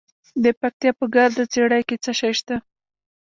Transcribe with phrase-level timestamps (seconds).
[0.43, 2.55] د پکتیا په ګرده څیړۍ کې څه شی شته؟